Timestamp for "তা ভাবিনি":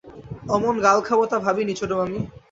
1.25-1.73